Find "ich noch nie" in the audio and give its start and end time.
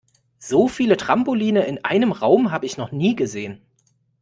2.65-3.15